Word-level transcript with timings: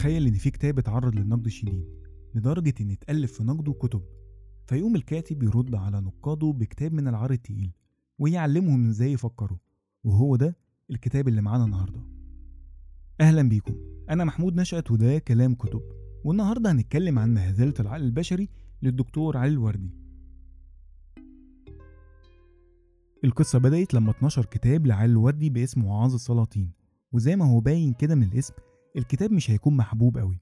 تخيل 0.00 0.26
إن 0.26 0.34
في 0.34 0.50
كتاب 0.50 0.78
اتعرض 0.78 1.14
للنقد 1.14 1.46
الشديد 1.46 1.84
لدرجة 2.34 2.74
إن 2.80 2.90
اتألف 2.90 3.32
في 3.32 3.44
نقده 3.44 3.72
كتب 3.72 4.02
فيقوم 4.66 4.96
الكاتب 4.96 5.42
يرد 5.42 5.74
على 5.74 6.00
نقاده 6.00 6.52
بكتاب 6.52 6.92
من 6.92 7.08
العار 7.08 7.30
التقيل 7.30 7.72
ويعلمهم 8.18 8.88
إزاي 8.88 9.12
يفكروا 9.12 9.58
وهو 10.04 10.36
ده 10.36 10.56
الكتاب 10.90 11.28
اللي 11.28 11.42
معانا 11.42 11.64
النهارده. 11.64 12.00
أهلا 13.20 13.48
بيكم 13.48 13.74
أنا 14.10 14.24
محمود 14.24 14.56
نشأت 14.60 14.90
وده 14.90 15.18
كلام 15.18 15.54
كتب 15.54 15.82
والنهاردة 16.24 16.72
هنتكلم 16.72 17.18
عن 17.18 17.34
مهزلة 17.34 17.74
العقل 17.80 18.02
البشري 18.02 18.48
للدكتور 18.82 19.36
علي 19.36 19.52
الوردي. 19.52 19.90
القصة 23.24 23.58
بدأت 23.58 23.94
لما 23.94 24.10
اتنشر 24.10 24.44
كتاب 24.44 24.86
لعلي 24.86 25.12
الوردي 25.12 25.50
باسم 25.50 25.84
وعاظ 25.84 26.14
السلاطين 26.14 26.72
وزي 27.12 27.36
ما 27.36 27.44
هو 27.44 27.60
باين 27.60 27.92
كده 27.92 28.14
من 28.14 28.22
الاسم 28.22 28.54
الكتاب 28.96 29.32
مش 29.32 29.50
هيكون 29.50 29.76
محبوب 29.76 30.18
قوي. 30.18 30.40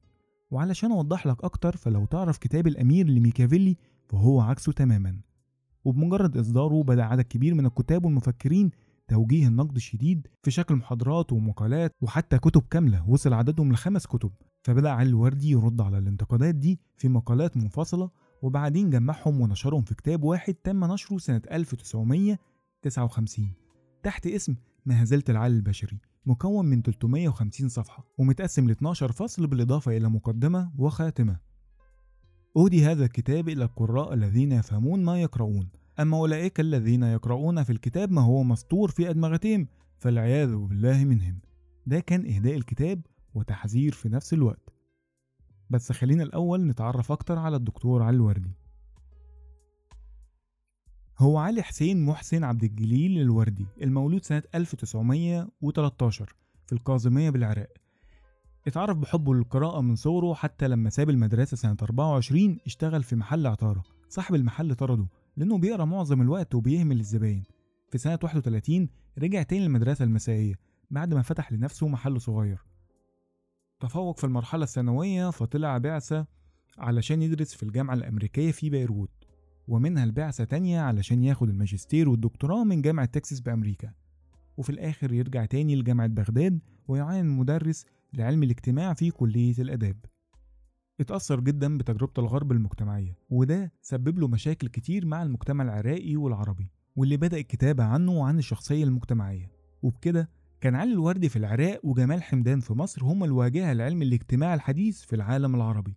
وعلشان 0.51 0.93
أوضح 0.93 1.27
لك 1.27 1.45
أكتر 1.45 1.77
فلو 1.77 2.05
تعرف 2.05 2.39
كتاب 2.39 2.67
الأمير 2.67 3.07
لميكافيلي 3.07 3.77
فهو 4.09 4.41
عكسه 4.41 4.73
تماما. 4.73 5.21
وبمجرد 5.85 6.37
إصداره 6.37 6.83
بدأ 6.83 7.05
عدد 7.05 7.23
كبير 7.23 7.55
من 7.55 7.67
الكتاب 7.67 8.05
والمفكرين 8.05 8.71
توجيه 9.09 9.49
النقد 9.49 9.77
الشديد 9.77 10.27
في 10.43 10.51
شكل 10.51 10.75
محاضرات 10.75 11.33
ومقالات 11.33 11.93
وحتى 12.01 12.39
كتب 12.39 12.63
كاملة 12.71 13.11
وصل 13.11 13.33
عددهم 13.33 13.73
لخمس 13.73 14.07
كتب. 14.07 14.31
فبدأ 14.63 14.91
علي 14.91 15.09
الوردي 15.09 15.51
يرد 15.51 15.81
على 15.81 15.99
الانتقادات 15.99 16.55
دي 16.55 16.81
في 16.97 17.09
مقالات 17.09 17.57
منفصلة 17.57 18.11
وبعدين 18.43 18.91
جمعهم 18.91 19.41
ونشرهم 19.41 19.83
في 19.83 19.95
كتاب 19.95 20.25
واحد 20.25 20.55
تم 20.55 20.85
نشره 20.85 21.19
سنة 21.19 21.43
1959 21.53 23.53
تحت 24.03 24.27
اسم 24.27 24.55
مهزلة 24.87 25.23
العقل 25.29 25.53
البشري 25.53 25.99
مكون 26.29 26.67
من 26.67 26.83
350 26.83 27.69
صفحة 27.69 28.07
ومتقسم 28.19 28.69
ل 28.69 28.71
12 28.71 29.13
فصل 29.13 29.47
بالإضافة 29.47 29.97
إلى 29.97 30.09
مقدمة 30.09 30.73
وخاتمة. 30.79 31.39
أهدي 32.57 32.85
هذا 32.85 33.05
الكتاب 33.05 33.49
إلى 33.49 33.65
القراء 33.65 34.15
الذين 34.15 34.53
يفهمون 34.53 35.05
ما 35.05 35.23
يقرؤون. 35.23 35.69
أما 36.01 36.17
أولئك 36.17 36.61
الذين 36.61 37.03
يقرؤون 37.03 37.63
في 37.63 37.73
الكتاب 37.73 38.13
ما 38.13 38.21
هو 38.21 38.43
مسطور 38.43 38.91
في 38.91 39.11
أدمغتهم 39.11 39.69
فالعياذ 39.99 40.57
بالله 40.57 41.05
منهم. 41.05 41.41
ده 41.87 42.01
كان 42.01 42.35
إهداء 42.35 42.55
الكتاب 42.55 43.07
وتحذير 43.35 43.93
في 43.93 44.09
نفس 44.09 44.33
الوقت. 44.33 44.75
بس 45.71 45.93
خلينا 45.93 46.23
الأول 46.23 46.67
نتعرف 46.67 47.13
أكتر 47.13 47.39
على 47.39 47.57
الدكتور 47.57 48.03
علي 48.03 48.17
الوردي. 48.17 48.57
هو 51.21 51.39
علي 51.39 51.63
حسين 51.63 52.05
محسن 52.05 52.45
عبد 52.45 52.65
الجليل 52.65 53.21
الوردي 53.21 53.67
المولود 53.83 54.25
سنة 54.25 54.43
1913 54.55 56.35
في 56.67 56.73
القاظمية 56.73 57.31
بالعراق. 57.31 57.69
اتعرف 58.67 58.97
بحبه 58.97 59.35
للقراءة 59.35 59.81
من 59.81 59.97
صغره 59.97 60.35
حتى 60.35 60.69
لما 60.69 60.91
ساب 60.91 61.11
المدرسة 61.11 61.57
سنة 61.57 61.77
24 61.83 62.59
اشتغل 62.67 63.03
في 63.03 63.17
محل 63.17 63.47
عطارة. 63.47 63.83
صاحب 64.09 64.35
المحل 64.35 64.75
طرده 64.75 65.07
لأنه 65.37 65.59
بيقرأ 65.59 65.85
معظم 65.85 66.23
الوقت 66.23 66.55
وبيهمل 66.55 67.01
الزباين. 67.01 67.43
في 67.91 67.99
سنة 67.99 68.19
31 68.23 68.89
رجع 69.19 69.43
تاني 69.43 69.63
للمدرسة 69.65 70.05
المسائية 70.05 70.55
بعد 70.91 71.15
ما 71.15 71.23
فتح 71.23 71.53
لنفسه 71.53 71.89
محل 71.89 72.21
صغير. 72.21 72.59
تفوق 73.81 74.19
في 74.19 74.25
المرحلة 74.25 74.65
الثانوية 74.65 75.31
فطلع 75.31 75.79
بعثة 75.79 76.27
علشان 76.79 77.23
يدرس 77.23 77.55
في 77.55 77.63
الجامعة 77.63 77.95
الأمريكية 77.95 78.53
في 78.53 78.71
بيروت. 78.71 79.18
ومنها 79.69 80.05
البعثة 80.05 80.45
تانية 80.45 80.81
علشان 80.81 81.25
ياخد 81.25 81.49
الماجستير 81.49 82.09
والدكتوراه 82.09 82.65
من 82.65 82.83
جامعة 82.83 83.07
تكساس 83.07 83.41
بأمريكا. 83.41 83.93
وفي 84.57 84.71
الآخر 84.71 85.13
يرجع 85.13 85.45
تاني 85.45 85.77
لجامعة 85.77 86.07
بغداد 86.07 86.61
ويعين 86.89 87.27
مدرس 87.27 87.85
لعلم 88.15 88.43
الاجتماع 88.43 88.95
في 88.95 89.11
كلية 89.11 89.55
الآداب. 89.59 89.97
اتأثر 91.01 91.41
جدا 91.41 91.79
بتجربة 91.79 92.13
الغرب 92.19 92.53
المجتمعية 92.53 93.19
وده 93.31 93.73
سبب 93.83 94.19
له 94.19 94.29
مشاكل 94.29 94.69
كتير 94.69 95.07
مع 95.07 95.23
المجتمع 95.23 95.65
العراقي 95.65 96.17
والعربي 96.17 96.71
واللي 96.97 97.17
بدأ 97.17 97.37
الكتابة 97.39 97.85
عنه 97.85 98.13
وعن 98.13 98.39
الشخصية 98.39 98.85
المجتمعية. 98.85 99.51
وبكده 99.83 100.29
كان 100.61 100.75
علي 100.75 100.93
الوردي 100.93 101.29
في 101.29 101.37
العراق 101.37 101.81
وجمال 101.87 102.23
حمدان 102.23 102.61
في 102.61 102.73
مصر 102.73 103.05
هما 103.05 103.27
الواجهة 103.27 103.73
لعلم 103.73 104.03
الاجتماع 104.03 104.55
الحديث 104.55 105.01
في 105.01 105.17
العالم 105.17 105.55
العربي. 105.55 105.97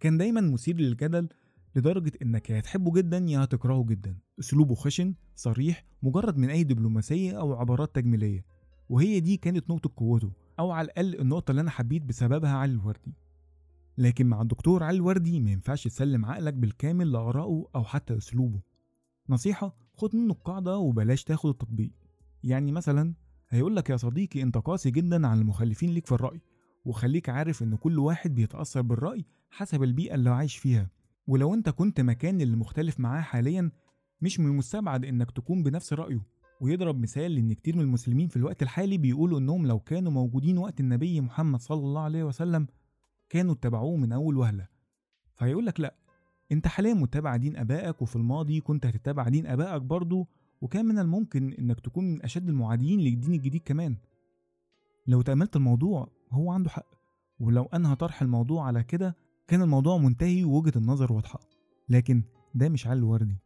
كان 0.00 0.18
دايما 0.18 0.40
مثير 0.40 0.76
للجدل 0.76 1.28
لدرجة 1.76 2.12
إنك 2.22 2.50
يا 2.50 2.58
هتحبه 2.58 2.92
جدا 2.92 3.18
يا 3.18 3.44
هتكرهه 3.44 3.84
جدا. 3.84 4.16
أسلوبه 4.40 4.74
خشن 4.74 5.14
صريح 5.36 5.84
مجرد 6.02 6.36
من 6.38 6.50
أي 6.50 6.64
دبلوماسية 6.64 7.40
أو 7.40 7.54
عبارات 7.54 7.94
تجميلية. 7.94 8.44
وهي 8.88 9.20
دي 9.20 9.36
كانت 9.36 9.70
نقطة 9.70 9.90
قوته 9.96 10.32
أو 10.58 10.70
على 10.70 10.84
الأقل 10.84 11.20
النقطة 11.20 11.50
اللي 11.50 11.60
أنا 11.60 11.70
حبيت 11.70 12.02
بسببها 12.02 12.50
علي 12.50 12.72
الوردي. 12.72 13.14
لكن 13.98 14.26
مع 14.26 14.42
الدكتور 14.42 14.82
علي 14.82 14.96
الوردي 14.96 15.40
ما 15.40 15.50
ينفعش 15.50 15.84
تسلم 15.84 16.24
عقلك 16.26 16.54
بالكامل 16.54 17.12
لآرائه 17.12 17.64
أو 17.74 17.84
حتى 17.84 18.16
أسلوبه. 18.16 18.60
نصيحة 19.28 19.76
خد 19.94 20.16
منه 20.16 20.32
القاعدة 20.32 20.78
وبلاش 20.78 21.24
تاخد 21.24 21.50
التطبيق. 21.50 21.90
يعني 22.44 22.72
مثلا 22.72 23.14
هيقولك 23.48 23.90
يا 23.90 23.96
صديقي 23.96 24.42
أنت 24.42 24.58
قاسي 24.58 24.90
جدا 24.90 25.26
على 25.26 25.40
المخالفين 25.40 25.90
ليك 25.90 26.06
في 26.06 26.12
الرأي 26.12 26.40
وخليك 26.84 27.28
عارف 27.28 27.62
إن 27.62 27.76
كل 27.76 27.98
واحد 27.98 28.34
بيتأثر 28.34 28.82
بالرأي 28.82 29.24
حسب 29.50 29.82
البيئة 29.82 30.14
اللي 30.14 30.30
عايش 30.30 30.56
فيها. 30.56 30.90
ولو 31.30 31.54
أنت 31.54 31.68
كنت 31.68 32.00
مكان 32.00 32.40
اللي 32.40 32.56
مختلف 32.56 33.00
معاه 33.00 33.20
حاليا 33.20 33.70
مش 34.20 34.40
من 34.40 34.46
المستبعد 34.46 35.04
إنك 35.04 35.30
تكون 35.30 35.62
بنفس 35.62 35.92
رأيه. 35.92 36.26
ويضرب 36.60 37.00
مثال 37.00 37.38
إن 37.38 37.52
كتير 37.52 37.76
من 37.76 37.82
المسلمين 37.82 38.28
في 38.28 38.36
الوقت 38.36 38.62
الحالي 38.62 38.98
بيقولوا 38.98 39.38
إنهم 39.38 39.66
لو 39.66 39.78
كانوا 39.78 40.12
موجودين 40.12 40.58
وقت 40.58 40.80
النبي 40.80 41.20
محمد 41.20 41.60
صلى 41.60 41.78
الله 41.78 42.00
عليه 42.00 42.24
وسلم 42.24 42.66
كانوا 43.28 43.54
اتبعوه 43.54 43.96
من 43.96 44.12
أول 44.12 44.36
وهلة. 44.36 44.68
فهيقول 45.34 45.66
لك 45.66 45.80
لأ 45.80 45.94
أنت 46.52 46.66
حاليا 46.66 46.94
متبع 46.94 47.36
دين 47.36 47.56
آبائك 47.56 48.02
وفي 48.02 48.16
الماضي 48.16 48.60
كنت 48.60 48.86
هتتبع 48.86 49.28
دين 49.28 49.46
آبائك 49.46 49.82
برضه 49.82 50.26
وكان 50.60 50.84
من 50.84 50.98
الممكن 50.98 51.52
إنك 51.52 51.80
تكون 51.80 52.04
من 52.04 52.22
أشد 52.22 52.48
المعادين 52.48 53.00
للدين 53.00 53.34
الجديد 53.34 53.62
كمان. 53.64 53.96
لو 55.06 55.22
تأملت 55.22 55.56
الموضوع 55.56 56.08
هو 56.30 56.50
عنده 56.50 56.70
حق. 56.70 56.86
ولو 57.40 57.64
أنهى 57.64 57.96
طرح 57.96 58.22
الموضوع 58.22 58.66
على 58.66 58.82
كده 58.82 59.16
كان 59.50 59.62
الموضوع 59.62 59.98
منتهي 59.98 60.44
ووجهة 60.44 60.72
النظر 60.76 61.12
واضحة 61.12 61.40
لكن 61.88 62.22
ده 62.54 62.68
مش 62.68 62.86
علي 62.86 62.98
الوردي 62.98 63.38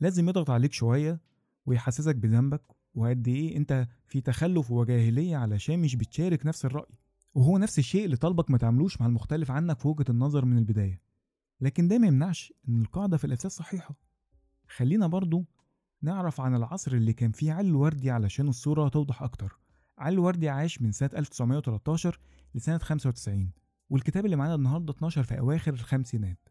لازم 0.00 0.28
يضغط 0.28 0.50
عليك 0.50 0.72
شوية 0.72 1.20
ويحسسك 1.66 2.16
بذنبك 2.16 2.62
وقد 2.94 3.28
إيه 3.28 3.56
أنت 3.56 3.88
في 4.06 4.20
تخلف 4.20 4.70
وجاهلية 4.70 5.36
علشان 5.36 5.78
مش 5.78 5.96
بتشارك 5.96 6.46
نفس 6.46 6.64
الرأي 6.64 6.94
وهو 7.34 7.58
نفس 7.58 7.78
الشيء 7.78 8.04
اللي 8.04 8.16
طالبك 8.16 8.50
ما 8.50 8.58
تعملوش 8.58 9.00
مع 9.00 9.06
المختلف 9.06 9.50
عنك 9.50 9.78
في 9.78 9.88
وجهة 9.88 10.04
النظر 10.08 10.44
من 10.44 10.58
البداية. 10.58 11.00
لكن 11.60 11.88
ده 11.88 11.98
ما 11.98 12.06
يمنعش 12.06 12.52
إن 12.68 12.80
القاعدة 12.82 13.16
في 13.16 13.24
الأساس 13.24 13.52
صحيحة. 13.52 13.94
خلينا 14.68 15.06
برضو 15.06 15.44
نعرف 16.02 16.40
عن 16.40 16.54
العصر 16.54 16.92
اللي 16.92 17.12
كان 17.12 17.32
فيه 17.32 17.52
علي 17.52 17.68
الوردي 17.68 18.10
علشان 18.10 18.48
الصورة 18.48 18.88
توضح 18.88 19.22
أكتر. 19.22 19.58
علي 19.98 20.14
الوردي 20.14 20.48
عاش 20.48 20.82
من 20.82 20.92
سنة 20.92 21.10
1913 21.14 22.20
لسنة 22.54 22.78
95 22.78 23.61
والكتاب 23.92 24.24
اللي 24.24 24.36
معانا 24.36 24.54
النهاردة 24.54 24.92
12 24.92 25.22
في 25.22 25.38
أواخر 25.38 25.72
الخمسينات 25.72 26.48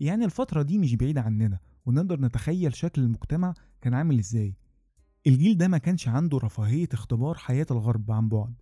يعني 0.00 0.24
الفترة 0.24 0.62
دي 0.62 0.78
مش 0.78 0.94
بعيدة 0.94 1.20
عننا 1.20 1.58
ونقدر 1.86 2.20
نتخيل 2.20 2.74
شكل 2.74 3.02
المجتمع 3.02 3.54
كان 3.80 3.94
عامل 3.94 4.18
إزاي. 4.18 4.54
الجيل 5.26 5.56
ده 5.58 5.68
ما 5.68 5.78
كانش 5.78 6.08
عنده 6.08 6.38
رفاهية 6.38 6.88
اختبار 6.92 7.34
حياة 7.34 7.66
الغرب 7.70 8.10
عن 8.10 8.28
بعد. 8.28 8.54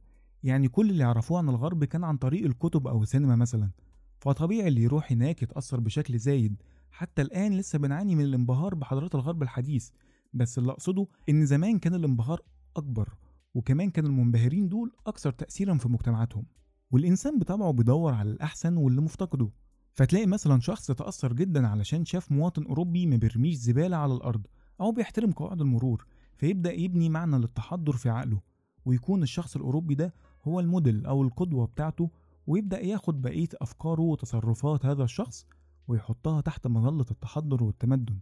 يعني 0.42 0.68
كل 0.68 0.90
اللي 0.90 1.02
يعرفوه 1.02 1.38
عن 1.38 1.48
الغرب 1.48 1.84
كان 1.84 2.04
عن 2.04 2.16
طريق 2.16 2.44
الكتب 2.44 2.86
أو 2.86 3.02
السينما 3.02 3.36
مثلا. 3.36 3.70
فطبيعي 4.18 4.68
اللي 4.68 4.82
يروح 4.82 5.12
هناك 5.12 5.42
يتأثر 5.42 5.80
بشكل 5.80 6.18
زايد. 6.18 6.62
حتى 6.90 7.22
الآن 7.22 7.52
لسه 7.52 7.78
بنعاني 7.78 8.14
من 8.14 8.24
الانبهار 8.24 8.74
بحضارات 8.74 9.14
الغرب 9.14 9.42
الحديث. 9.42 9.90
بس 10.32 10.58
اللي 10.58 10.72
أقصده 10.72 11.06
إن 11.28 11.46
زمان 11.46 11.78
كان 11.78 11.94
الانبهار 11.94 12.40
أكبر 12.76 13.08
وكمان 13.54 13.90
كان 13.90 14.06
المنبهرين 14.06 14.68
دول 14.68 14.92
أكثر 15.06 15.32
تأثيرا 15.32 15.78
في 15.78 15.88
مجتمعاتهم. 15.88 16.44
والإنسان 16.90 17.38
بطبعه 17.38 17.70
بيدور 17.72 18.14
على 18.14 18.30
الأحسن 18.30 18.76
واللي 18.76 19.00
مفتقده. 19.00 19.50
فتلاقي 19.92 20.26
مثلا 20.26 20.60
شخص 20.60 20.86
تأثر 20.86 21.32
جدا 21.32 21.66
علشان 21.66 22.04
شاف 22.04 22.32
مواطن 22.32 22.66
أوروبي 22.66 23.06
ما 23.06 23.16
بيرميش 23.16 23.54
زبالة 23.56 23.96
على 23.96 24.14
الأرض 24.14 24.46
أو 24.80 24.92
بيحترم 24.92 25.32
قواعد 25.32 25.60
المرور 25.60 26.06
فيبدأ 26.36 26.72
يبني 26.72 27.08
معنى 27.08 27.38
للتحضر 27.38 27.92
في 27.92 28.08
عقله 28.10 28.40
ويكون 28.84 29.22
الشخص 29.22 29.56
الأوروبي 29.56 29.94
ده 29.94 30.14
هو 30.44 30.60
الموديل 30.60 31.06
أو 31.06 31.22
القدوة 31.22 31.66
بتاعته 31.66 32.10
ويبدأ 32.46 32.80
ياخد 32.80 33.22
بقية 33.22 33.48
أفكاره 33.60 34.00
وتصرفات 34.02 34.86
هذا 34.86 35.04
الشخص 35.04 35.46
ويحطها 35.88 36.40
تحت 36.40 36.66
مظلة 36.66 37.06
التحضر 37.10 37.64
والتمدن. 37.64 38.18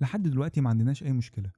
لحد 0.00 0.22
دلوقتي 0.22 0.60
ما 0.60 0.70
عندناش 0.70 1.02
أي 1.02 1.12
مشكلة 1.12 1.50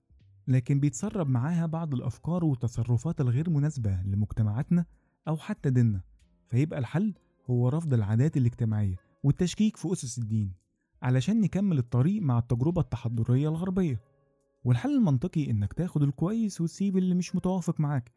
لكن 0.49 0.81
بيتسرب 0.81 1.29
معاها 1.29 1.67
بعض 1.67 1.95
الأفكار 1.95 2.45
والتصرفات 2.45 3.21
الغير 3.21 3.51
مناسبة 3.51 4.03
لمجتمعاتنا 4.05 4.85
أو 5.29 5.37
حتى 5.37 5.71
ديننا 5.71 6.01
فيبقى 6.49 6.79
الحل 6.79 7.15
هو 7.51 7.69
رفض 7.69 7.95
العادات 7.95 8.37
الاجتماعية 8.37 8.97
والتشكيك 9.23 9.77
في 9.77 9.93
أسس 9.93 10.19
الدين 10.19 10.53
علشان 11.03 11.41
نكمل 11.41 11.79
الطريق 11.79 12.23
مع 12.23 12.39
التجربة 12.39 12.81
التحضرية 12.81 13.49
الغربية. 13.49 14.01
والحل 14.65 14.95
المنطقي 14.97 15.51
إنك 15.51 15.73
تاخد 15.73 16.03
الكويس 16.03 16.61
وتسيب 16.61 16.97
اللي 16.97 17.15
مش 17.15 17.37
متوافق 17.37 17.81
معاك. 17.81 18.13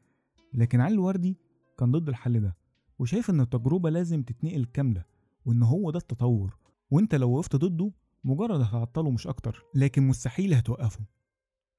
لكن 0.53 0.81
علي 0.81 0.93
الوردي 0.93 1.37
كان 1.77 1.91
ضد 1.91 2.09
الحل 2.09 2.39
ده 2.39 2.55
وشايف 2.99 3.29
إن 3.29 3.41
التجربة 3.41 3.89
لازم 3.89 4.23
تتنقل 4.23 4.65
كاملة 4.65 5.03
وإن 5.45 5.63
هو 5.63 5.91
ده 5.91 5.99
التطور. 5.99 6.57
وإنت 6.91 7.15
لو 7.15 7.31
وقفت 7.31 7.55
ضده 7.55 7.91
مجرد 8.23 8.61
هتعطله 8.61 9.11
مش 9.11 9.27
أكتر 9.27 9.63
لكن 9.75 10.07
مستحيل 10.07 10.53
هتوقفه. 10.53 11.05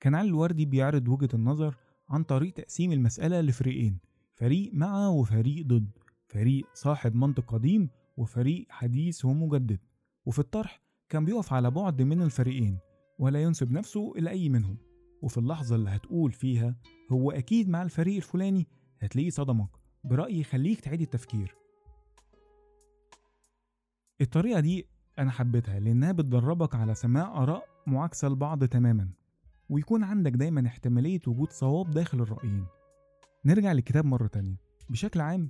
كان 0.01 0.15
علي 0.15 0.29
الوردي 0.29 0.65
بيعرض 0.65 1.09
وجهة 1.09 1.29
النظر 1.35 1.77
عن 2.09 2.23
طريق 2.25 2.53
تقسيم 2.55 2.93
المسألة 2.93 3.41
لفريقين 3.41 3.99
فريق 4.35 4.71
مع 4.75 5.09
وفريق 5.09 5.67
ضد 5.67 5.91
فريق 6.27 6.67
صاحب 6.75 7.15
منطق 7.15 7.55
قديم 7.55 7.89
وفريق 8.17 8.67
حديث 8.71 9.25
ومجدد. 9.25 9.79
وفي 10.27 10.39
الطرح 10.39 10.81
كان 11.09 11.25
بيقف 11.25 11.53
على 11.53 11.71
بعد 11.71 12.03
من 12.03 12.23
الفريقين 12.23 12.79
ولا 13.19 13.43
ينسب 13.43 13.73
نفسه 13.73 14.13
إلى 14.17 14.31
أي 14.31 14.49
منهم. 14.49 14.77
وفي 15.23 15.39
اللحظة 15.39 15.77
اللي 15.77 15.91
هتقول 15.91 16.33
فيها 16.33 16.77
هو 17.13 17.31
أكيد 17.31 17.69
مع 17.69 17.83
الفريق 17.83 18.17
الفلاني 18.17 18.67
هتلاقيه 19.01 19.31
صدمك 19.31 19.69
برأي 20.05 20.41
يخليك 20.41 20.81
تعيد 20.81 21.01
التفكير. 21.01 21.55
الطريقة 24.21 24.61
دي 24.61 24.87
أنا 25.19 25.31
حبيتها 25.31 25.81
لأنها 25.81 26.13
بتدربك 26.13 26.75
على 26.75 26.95
سماع 26.95 27.43
آراء 27.43 27.65
معاكسة 27.87 28.29
لبعض 28.29 28.65
تماما 28.65 29.09
ويكون 29.69 30.05
عندك 30.05 30.33
دايما 30.33 30.67
احتمالية 30.67 31.21
وجود 31.27 31.51
صواب 31.51 31.91
داخل 31.91 32.21
الرأيين. 32.21 32.67
نرجع 33.45 33.73
للكتاب 33.73 34.05
مرة 34.05 34.27
تانية. 34.27 34.57
بشكل 34.91 35.21
عام 35.21 35.49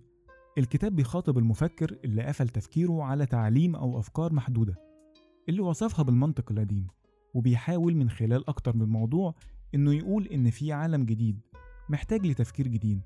الكتاب 0.59 0.97
بيخاطب 0.97 1.39
المفكر 1.39 1.99
اللي 2.05 2.23
قفل 2.23 2.49
تفكيره 2.49 3.03
على 3.03 3.27
تعليم 3.27 3.77
أو 3.77 3.99
أفكار 3.99 4.33
محدودة 4.33 4.75
اللي 5.49 5.61
وصفها 5.61 6.03
بالمنطق 6.03 6.53
القديم 6.53 6.87
وبيحاول 7.35 7.95
من 7.97 8.11
خلال 8.11 8.49
أكتر 8.49 8.77
من 8.77 8.89
موضوع 8.89 9.35
إنه 9.75 9.95
يقول 9.95 10.27
إن 10.27 10.51
في 10.51 10.73
عالم 10.73 11.05
جديد 11.05 11.41
محتاج 11.89 12.27
لتفكير 12.27 12.69
جديد 12.69 13.01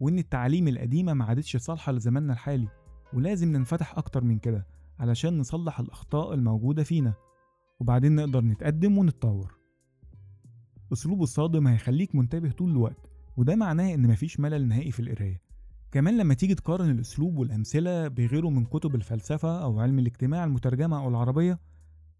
وإن 0.00 0.18
التعاليم 0.18 0.68
القديمة 0.68 1.14
ما 1.14 1.24
عادتش 1.24 1.56
صالحة 1.56 1.92
لزماننا 1.92 2.32
الحالي 2.32 2.68
ولازم 3.12 3.52
ننفتح 3.52 3.98
أكتر 3.98 4.24
من 4.24 4.38
كده 4.38 4.66
علشان 4.98 5.38
نصلح 5.38 5.80
الأخطاء 5.80 6.34
الموجودة 6.34 6.82
فينا. 6.82 7.14
وبعدين 7.80 8.14
نقدر 8.14 8.44
نتقدم 8.44 8.98
ونتطور. 8.98 9.54
أسلوبه 10.92 11.22
الصادم 11.22 11.66
هيخليك 11.66 12.14
منتبه 12.14 12.50
طول 12.50 12.70
الوقت. 12.70 13.11
وده 13.36 13.56
معناه 13.56 13.94
إن 13.94 14.06
مفيش 14.06 14.40
ملل 14.40 14.68
نهائي 14.68 14.90
في 14.90 15.00
القراية. 15.00 15.40
كمان 15.92 16.18
لما 16.18 16.34
تيجي 16.34 16.54
تقارن 16.54 16.90
الأسلوب 16.90 17.36
والأمثلة 17.38 18.08
بغيره 18.08 18.50
من 18.50 18.64
كتب 18.64 18.94
الفلسفة 18.94 19.62
أو 19.62 19.80
علم 19.80 19.98
الاجتماع 19.98 20.44
المترجمة 20.44 20.98
أو 20.98 21.08
العربية 21.08 21.58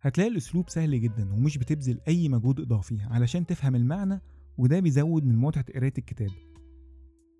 هتلاقي 0.01 0.31
الأسلوب 0.31 0.69
سهل 0.69 1.01
جدا 1.01 1.33
ومش 1.35 1.59
بتبذل 1.59 2.01
أي 2.09 2.29
مجهود 2.29 2.61
إضافي 2.61 3.03
علشان 3.03 3.47
تفهم 3.47 3.75
المعنى 3.77 4.21
وده 4.59 4.81
بيزود 4.81 5.25
من 5.25 5.37
متعة 5.37 5.65
قراية 5.75 5.93
الكتاب. 5.99 6.31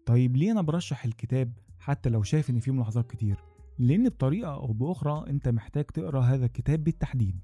طيب 0.07 0.37
ليه 0.37 0.53
أنا 0.53 0.63
برشح 0.63 1.05
الكتاب 1.05 1.53
حتى 1.79 2.11
لو 2.11 2.23
شايف 2.23 2.51
إن 2.51 2.61
فيه 2.61 2.73
ملاحظات 2.73 3.11
كتير؟ 3.11 3.37
لأن 3.79 4.09
بطريقة 4.09 4.55
أو 4.55 4.73
بأخرى 4.73 5.31
أنت 5.31 5.49
محتاج 5.49 5.85
تقرأ 5.85 6.21
هذا 6.21 6.47
الكتاب 6.47 6.85
بالتحديد. 6.85 7.41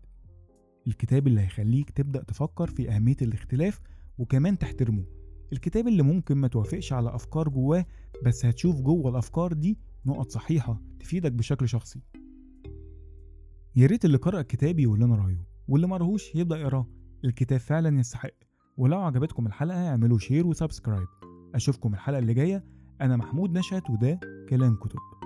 الكتاب 0.86 1.26
اللي 1.26 1.40
هيخليك 1.40 1.90
تبدأ 1.90 2.22
تفكر 2.22 2.66
في 2.66 2.90
أهمية 2.90 3.16
الاختلاف 3.22 3.80
وكمان 4.18 4.58
تحترمه. 4.58 5.04
الكتاب 5.52 5.88
اللي 5.88 6.02
ممكن 6.02 6.36
ما 6.36 6.48
توافقش 6.48 6.92
على 6.92 7.14
أفكار 7.14 7.48
جواه 7.48 7.86
بس 8.24 8.46
هتشوف 8.46 8.80
جوه 8.80 9.10
الأفكار 9.10 9.52
دي 9.52 9.78
نقط 10.06 10.30
صحيحة 10.30 10.80
تفيدك 11.00 11.32
بشكل 11.32 11.68
شخصي. 11.68 12.00
يا 13.76 13.86
ريت 13.86 14.04
اللي 14.04 14.16
قرأ 14.16 14.40
الكتاب 14.40 14.78
يقول 14.78 15.00
لنا 15.00 15.16
رأيه 15.16 15.46
واللي 15.68 15.86
مقرهوش 15.86 16.34
يبدأ 16.34 16.56
يقرأه. 16.56 16.86
الكتاب 17.24 17.60
فعلا 17.60 17.98
يستحق. 18.00 18.34
ولو 18.76 19.00
عجبتكم 19.00 19.46
الحلقة 19.46 19.88
اعملوا 19.88 20.18
share 20.18 20.46
و 20.46 20.52
subscribe 20.52 21.08
أشوفكم 21.54 21.94
الحلقة 21.94 22.18
اللي 22.18 22.34
جاية. 22.34 22.64
أنا 23.00 23.16
محمود 23.16 23.58
نشأت 23.58 23.90
وده 23.90 24.20
كلام 24.48 24.76
كتب. 24.76 25.17